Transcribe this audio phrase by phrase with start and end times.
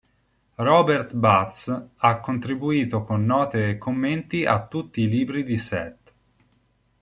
[0.55, 6.13] Robert Butts ha contribuito con note e commenti a tutti i libri di Seth.